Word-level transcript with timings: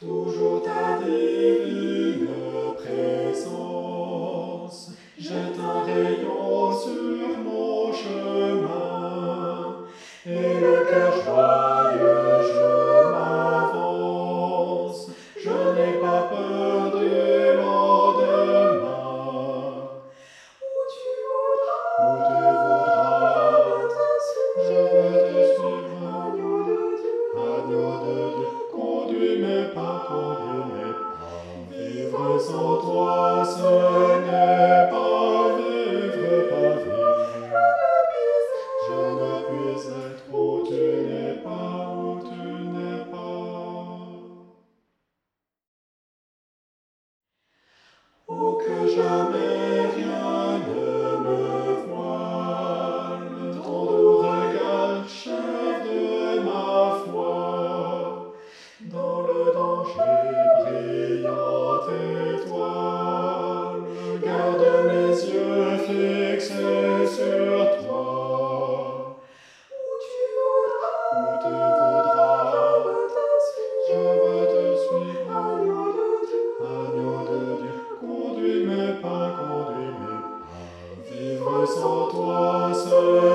toujours 0.00 0.62
ta 0.62 0.98
divine 0.98 2.26
présence. 2.78 3.29
Sans 32.40 32.78
toi, 32.78 33.44
ce 33.44 33.60
n'est 34.24 34.88
pas, 34.90 35.56
ne 35.58 36.08
veux 36.16 36.48
pas 36.48 36.72
vivre. 36.80 37.60
Je 38.86 38.98
ne 39.18 39.32
puis 39.46 39.76
être 40.08 40.24
où 40.32 40.62
tu 40.66 40.82
n'es 41.06 41.34
pas, 41.44 41.76
où 41.94 42.18
tu 42.22 42.40
n'es 42.72 43.00
pas. 43.10 43.84
Ou 48.28 48.52
que 48.54 48.78
jamais 48.86 49.86
rien 49.96 50.58
ne 50.66 50.84
me 51.24 51.38
voie. 51.86 52.09
Sur 67.30 67.38
toi 67.86 69.16
où 69.70 69.86
tu 70.02 70.22
voudras, 70.34 70.98
où 71.14 71.30
tu 71.40 71.52
voudras, 71.52 72.42
je 72.52 72.88
veux 72.88 73.06
t'insuivre, 73.14 73.78
je 73.86 74.00
veux 74.20 74.46
te 74.50 74.62
suivre, 74.82 75.30
agneau 75.30 75.86
de 75.92 76.08
Dieu, 76.26 76.42
agneau 76.66 77.18
de 77.30 77.40
Dieu, 77.60 77.76
conduis 78.00 78.62
mais 78.66 78.94
pas 79.00 79.26
conduis 79.38 79.94
mais 80.00 80.20
vivre 81.08 81.56
sans 81.66 82.02
toi 82.08 82.72
seul. 82.74 83.29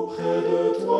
auprès 0.00 0.22
de 0.22 0.84
toi. 0.84 0.99